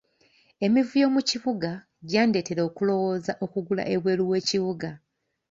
Emivuyo 0.65 1.07
mu 1.15 1.21
kibuga 1.29 1.69
gyandeetera 2.09 2.61
okulowooza 2.69 3.31
okugula 3.45 3.83
ebweru 3.93 4.23
w’ekibuga. 4.31 4.89